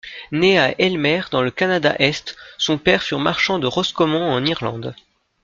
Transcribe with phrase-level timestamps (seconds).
[0.31, 4.95] Né à Aylmer dans le Canada-Est, son père fut marchand de Roscommon en Irlande.